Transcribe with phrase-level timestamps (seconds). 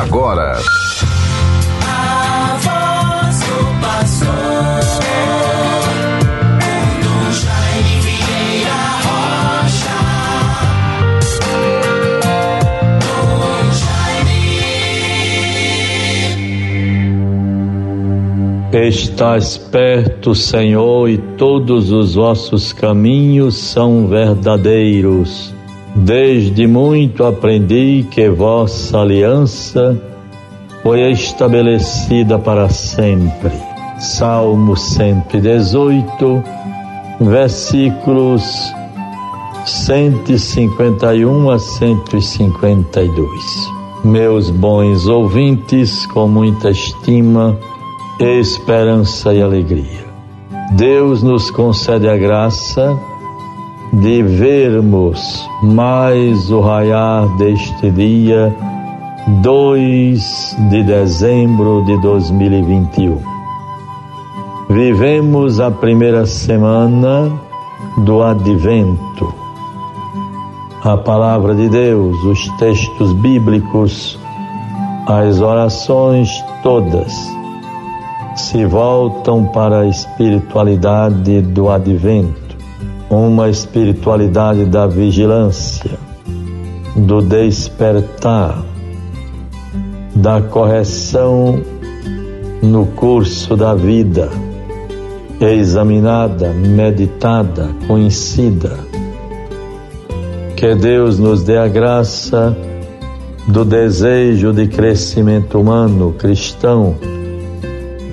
[0.00, 0.58] agora.
[18.72, 25.53] Estás perto, Senhor, e todos os vossos caminhos são verdadeiros.
[25.94, 29.96] Desde muito aprendi que vossa aliança
[30.82, 33.52] foi estabelecida para sempre.
[34.00, 36.42] Salmo 118,
[37.20, 38.42] versículos
[39.64, 43.74] 151 a 152.
[44.04, 47.56] Meus bons ouvintes, com muita estima,
[48.18, 50.04] esperança e alegria.
[50.72, 52.98] Deus nos concede a graça
[53.94, 58.54] de vermos mais o raiar deste dia
[59.42, 63.18] 2 de dezembro de 2021.
[64.68, 67.32] Vivemos a primeira semana
[67.98, 69.32] do Advento.
[70.82, 74.18] A palavra de Deus, os textos bíblicos,
[75.06, 76.28] as orações
[76.62, 77.12] todas
[78.34, 82.43] se voltam para a espiritualidade do Advento
[83.14, 85.92] uma espiritualidade da vigilância,
[86.96, 88.64] do despertar,
[90.14, 91.60] da correção
[92.62, 94.28] no curso da vida,
[95.40, 98.78] examinada, meditada, conhecida.
[100.56, 102.56] Que Deus nos dê a graça
[103.46, 106.96] do desejo de crescimento humano cristão,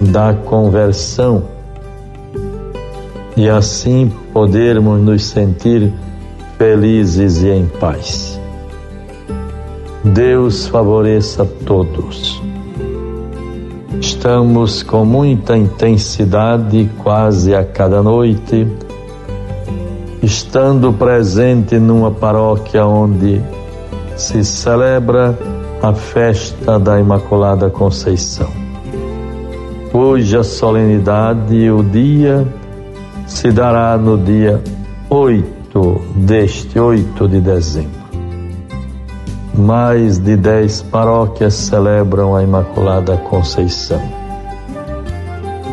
[0.02, 1.61] da conversão
[3.36, 5.92] e assim podermos nos sentir
[6.58, 8.40] felizes e em paz.
[10.04, 12.42] Deus favoreça todos.
[14.00, 18.68] Estamos com muita intensidade, quase a cada noite,
[20.24, 23.42] estando presente numa paróquia onde
[24.16, 25.38] se celebra
[25.82, 28.50] a festa da Imaculada Conceição,
[29.92, 32.48] cuja solenidade e o dia
[33.32, 34.62] se dará no dia
[35.10, 38.02] 8 deste 8 de dezembro.
[39.58, 44.02] Mais de dez paróquias celebram a Imaculada Conceição.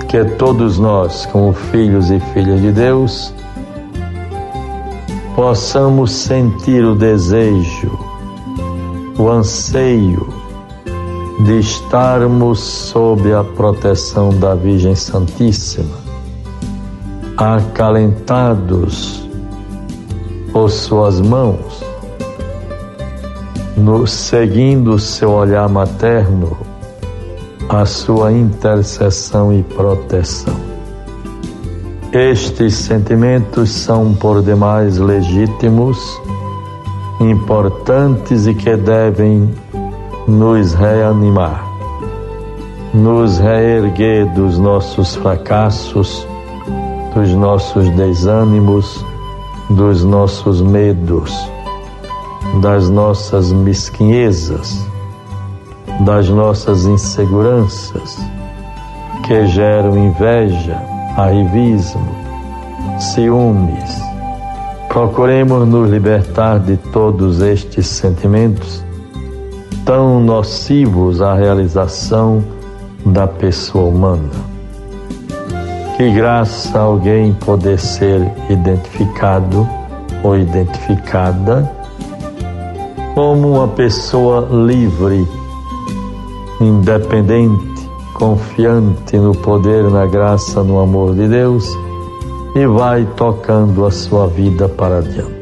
[0.09, 3.35] Que todos nós, como filhos e filhas de Deus,
[5.35, 7.99] possamos sentir o desejo,
[9.19, 10.33] o anseio
[11.41, 16.08] de estarmos sob a proteção da Virgem Santíssima
[17.39, 19.25] acalentados
[20.53, 21.85] por suas mãos,
[23.77, 26.59] no, seguindo seu olhar materno,
[27.69, 30.57] a sua intercessão e proteção.
[32.13, 35.97] Estes sentimentos são por demais legítimos,
[37.21, 39.49] importantes e que devem
[40.27, 41.65] nos reanimar,
[42.93, 46.27] nos reerguer dos nossos fracassos
[47.15, 49.05] dos nossos desânimos,
[49.71, 51.33] dos nossos medos,
[52.61, 54.87] das nossas mesquinhezas,
[56.01, 58.19] das nossas inseguranças
[59.27, 60.81] que geram inveja,
[61.17, 62.09] arrivismo,
[62.99, 64.01] ciúmes.
[64.89, 68.83] Procuremos nos libertar de todos estes sentimentos
[69.85, 72.43] tão nocivos à realização
[73.07, 74.58] da pessoa humana.
[75.99, 79.69] Que graça alguém poder ser identificado
[80.23, 81.69] ou identificada
[83.17, 85.27] como uma pessoa livre,
[86.61, 91.69] independente, confiante no poder, na graça, no amor de Deus
[92.55, 95.35] e vai tocando a sua vida para adiante.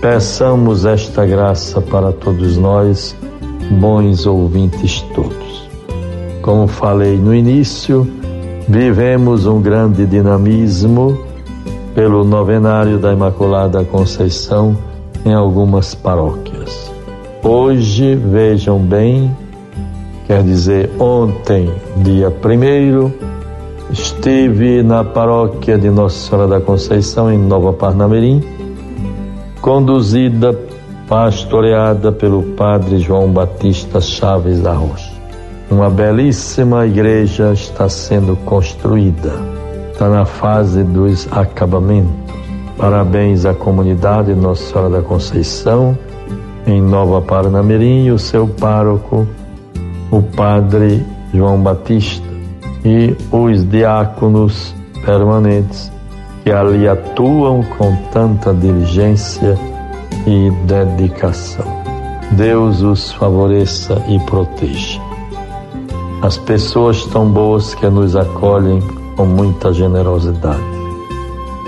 [0.00, 3.16] Peçamos esta graça para todos nós,
[3.72, 5.68] bons ouvintes todos.
[6.42, 8.08] Como falei no início,
[8.68, 11.18] Vivemos um grande dinamismo
[11.94, 14.76] pelo novenário da Imaculada Conceição
[15.24, 16.92] em algumas paróquias.
[17.42, 19.34] Hoje, vejam bem,
[20.26, 23.10] quer dizer, ontem, dia primeiro,
[23.90, 28.44] estive na paróquia de Nossa Senhora da Conceição, em Nova Parnamirim,
[29.62, 30.54] conduzida,
[31.08, 35.07] pastoreada pelo Padre João Batista Chaves da Rocha.
[35.70, 39.34] Uma belíssima igreja está sendo construída,
[39.92, 42.10] está na fase dos acabamentos.
[42.78, 45.98] Parabéns à comunidade Nossa Senhora da Conceição,
[46.66, 49.26] em Nova Parnamirim, o seu pároco,
[50.10, 51.04] o padre
[51.34, 52.26] João Batista,
[52.82, 54.74] e os diáconos
[55.04, 55.92] permanentes
[56.44, 59.58] que ali atuam com tanta diligência
[60.26, 61.66] e dedicação.
[62.32, 65.07] Deus os favoreça e proteja.
[66.20, 68.80] As pessoas tão boas que nos acolhem
[69.16, 70.62] com muita generosidade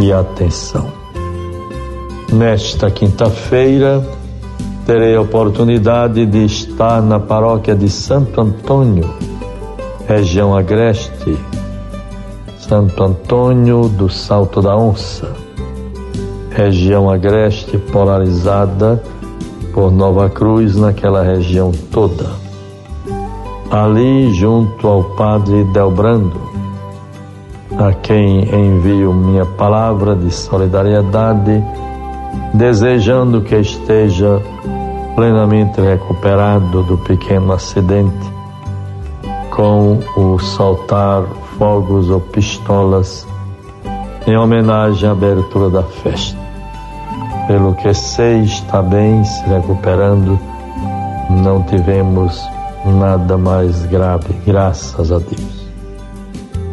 [0.01, 0.89] e atenção.
[2.33, 4.05] Nesta quinta-feira,
[4.85, 9.09] terei a oportunidade de estar na paróquia de Santo Antônio,
[10.09, 11.39] região Agreste,
[12.59, 15.33] Santo Antônio do Salto da Onça,
[16.51, 19.03] região Agreste polarizada
[19.73, 22.50] por Nova Cruz naquela região toda.
[23.71, 26.41] Ali, junto ao Padre Delbrando,
[27.79, 31.63] a quem envio minha palavra de solidariedade,
[32.53, 34.43] desejando que esteja
[35.15, 38.29] plenamente recuperado do pequeno acidente
[39.51, 41.23] com o soltar
[41.57, 43.25] fogos ou pistolas
[44.27, 46.39] em homenagem à abertura da festa.
[47.47, 50.41] Pelo que sei, está bem se recuperando,
[51.31, 52.41] não tivemos
[52.87, 55.61] nada mais grave, graças a Deus.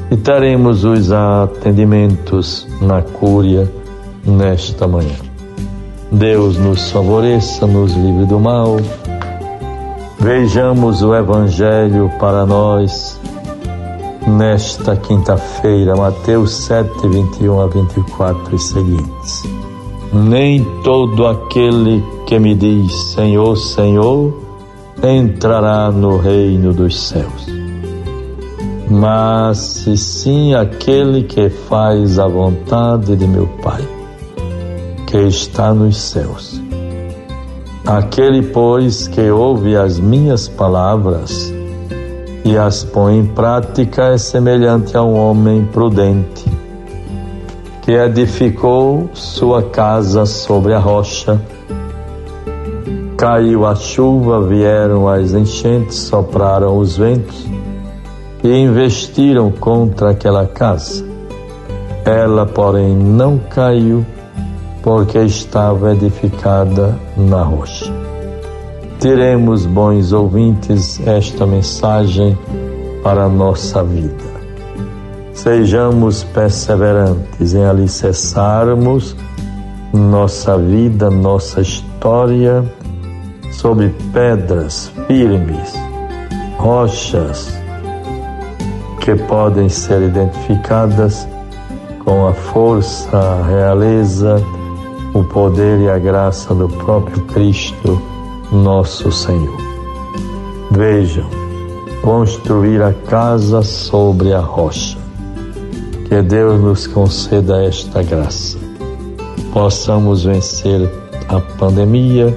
[0.09, 3.69] E teremos os atendimentos na cúria
[4.25, 5.15] nesta manhã.
[6.12, 8.77] Deus nos favoreça, nos livre do mal.
[10.19, 13.19] Vejamos o Evangelho para nós
[14.25, 19.44] nesta quinta-feira, Mateus 7, 21 a 24 e seguintes.
[20.13, 24.47] Nem todo aquele que me diz Senhor, Senhor,
[25.04, 27.46] entrará no reino dos céus,
[28.90, 29.58] mas
[29.96, 33.82] sim aquele que faz a vontade de meu Pai
[35.06, 36.62] que está nos céus.
[37.86, 41.54] Aquele, pois, que ouve as minhas palavras
[42.44, 46.58] e as põe em prática é semelhante a um homem prudente
[47.88, 51.42] que edificou sua casa sobre a rocha.
[53.18, 57.48] Caiu a chuva, vieram as enchentes, sopraram os ventos
[58.44, 61.04] e investiram contra aquela casa.
[62.06, 64.06] Ela, porém, não caiu
[64.84, 67.92] porque estava edificada na rocha.
[69.00, 72.38] Teremos, bons ouvintes, esta mensagem
[73.02, 74.38] para a nossa vida.
[75.34, 79.16] Sejamos perseverantes em alicerçarmos
[79.92, 82.64] nossa vida, nossa história
[83.57, 85.74] sobre pedras firmes,
[86.57, 87.51] rochas
[89.01, 91.27] que podem ser identificadas
[92.06, 94.36] com a força, a realeza,
[95.13, 98.00] o poder e a graça do próprio Cristo,
[98.51, 99.57] nosso Senhor.
[100.69, 101.27] Vejam,
[102.04, 105.00] construir a casa sobre a rocha.
[106.07, 108.57] Que Deus nos conceda esta graça.
[109.51, 110.89] Possamos vencer
[111.27, 112.33] a pandemia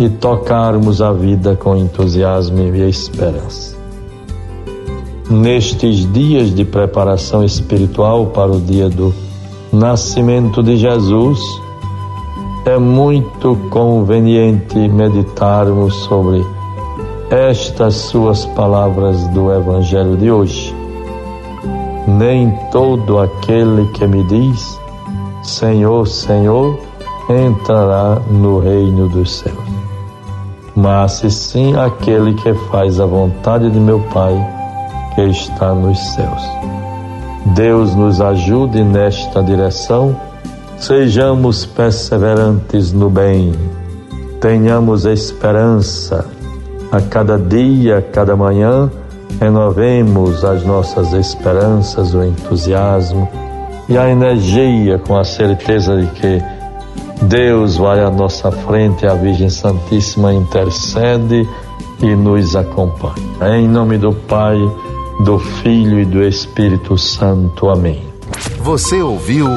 [0.00, 3.76] e tocarmos a vida com entusiasmo e esperança.
[5.30, 9.14] Nestes dias de preparação espiritual para o dia do
[9.72, 11.38] nascimento de Jesus,
[12.66, 16.44] é muito conveniente meditarmos sobre
[17.30, 20.74] estas suas palavras do Evangelho de hoje.
[22.08, 24.80] Nem todo aquele que me diz
[25.42, 26.78] Senhor, Senhor,
[27.28, 29.69] entrará no reino dos céus,
[30.74, 34.34] mas sim aquele que faz a vontade de meu Pai
[35.14, 36.42] que está nos céus.
[37.54, 40.16] Deus nos ajude nesta direção
[40.80, 43.52] Sejamos perseverantes no bem,
[44.40, 46.24] tenhamos esperança.
[46.90, 48.90] A cada dia, a cada manhã,
[49.38, 53.28] renovemos as nossas esperanças, o entusiasmo
[53.90, 56.42] e a energia com a certeza de que
[57.22, 61.48] Deus vai à nossa frente, a Virgem Santíssima intercede
[62.02, 63.14] e nos acompanha.
[63.56, 64.56] Em nome do Pai,
[65.24, 67.68] do Filho e do Espírito Santo.
[67.68, 68.02] Amém.
[68.62, 69.48] Você ouviu